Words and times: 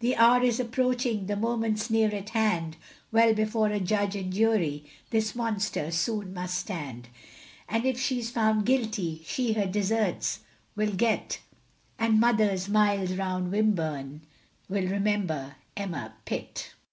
The 0.00 0.16
hour 0.16 0.42
is 0.42 0.58
approaching, 0.58 1.26
The 1.26 1.36
moments 1.36 1.90
near 1.90 2.12
at 2.12 2.30
hand, 2.30 2.76
When 3.12 3.36
before 3.36 3.68
a 3.68 3.78
Judge 3.78 4.16
and 4.16 4.32
Jury, 4.32 4.84
This 5.10 5.36
monster 5.36 5.92
soon 5.92 6.34
must 6.34 6.58
stand; 6.58 7.06
And 7.68 7.84
if 7.86 7.96
she 7.96 8.18
is 8.18 8.30
found 8.32 8.66
guilty, 8.66 9.22
She 9.24 9.52
her 9.52 9.66
deserts 9.66 10.40
will 10.74 10.92
get, 10.94 11.38
And 12.00 12.18
mother's, 12.18 12.68
miles 12.68 13.12
round 13.12 13.52
Wimborne, 13.52 14.22
Will 14.68 14.88
remember 14.88 15.54
Emma 15.76 16.14
Pitt. 16.24 16.74